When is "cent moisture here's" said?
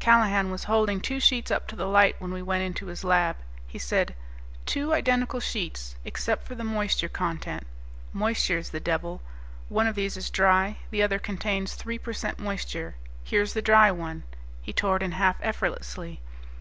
12.12-13.54